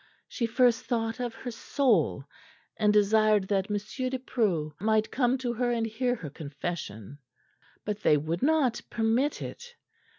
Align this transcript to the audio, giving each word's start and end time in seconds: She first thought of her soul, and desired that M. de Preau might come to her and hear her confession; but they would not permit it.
She 0.27 0.47
first 0.47 0.85
thought 0.85 1.19
of 1.19 1.35
her 1.35 1.51
soul, 1.51 2.27
and 2.75 2.91
desired 2.91 3.47
that 3.49 3.69
M. 3.69 3.77
de 3.77 4.17
Preau 4.17 4.73
might 4.79 5.11
come 5.11 5.37
to 5.37 5.53
her 5.53 5.69
and 5.71 5.85
hear 5.85 6.15
her 6.15 6.29
confession; 6.31 7.19
but 7.85 7.99
they 8.01 8.17
would 8.17 8.41
not 8.41 8.81
permit 8.89 9.43
it. 9.43 9.75